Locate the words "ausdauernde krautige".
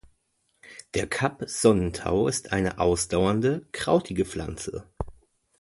2.79-4.25